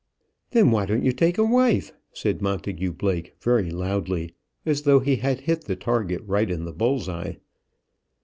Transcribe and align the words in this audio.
"Then, 0.49 0.71
why 0.71 0.87
don't 0.87 1.03
you 1.05 1.11
take 1.11 1.37
a 1.37 1.43
wife?" 1.43 1.93
said 2.11 2.41
Montagu 2.41 2.91
Blake, 2.91 3.35
very 3.39 3.69
loudly, 3.69 4.33
as 4.65 4.81
though 4.81 4.99
he 4.99 5.17
had 5.17 5.41
hit 5.41 5.65
the 5.65 5.75
target 5.75 6.23
right 6.25 6.49
in 6.49 6.65
the 6.65 6.73
bull's 6.73 7.07
eye. 7.07 7.37